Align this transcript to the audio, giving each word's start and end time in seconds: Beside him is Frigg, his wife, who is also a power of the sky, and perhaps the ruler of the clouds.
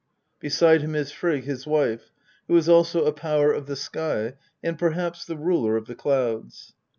Beside 0.39 0.81
him 0.81 0.95
is 0.95 1.11
Frigg, 1.11 1.43
his 1.43 1.67
wife, 1.67 2.11
who 2.47 2.57
is 2.57 2.67
also 2.67 3.03
a 3.05 3.13
power 3.13 3.51
of 3.51 3.67
the 3.67 3.75
sky, 3.75 4.33
and 4.63 4.79
perhaps 4.79 5.25
the 5.25 5.37
ruler 5.37 5.77
of 5.77 5.85
the 5.85 5.93
clouds. 5.93 6.73